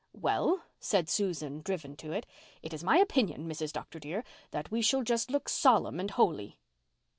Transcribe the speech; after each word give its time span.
"Well," 0.13 0.63
said 0.79 1.07
Susan, 1.09 1.61
driven 1.61 1.95
to 1.97 2.11
it, 2.11 2.25
"it 2.63 2.73
is 2.73 2.83
my 2.83 2.97
opinion, 2.97 3.47
Mrs. 3.47 3.71
Dr. 3.71 3.99
dear, 3.99 4.23
that 4.49 4.71
we 4.71 4.81
shall 4.81 5.03
just 5.03 5.29
look 5.29 5.47
solemn 5.47 5.99
and 5.99 6.09
holy." 6.09 6.57